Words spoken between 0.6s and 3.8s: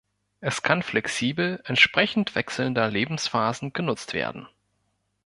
kann flexibel entsprechend wechselnder Lebensphasen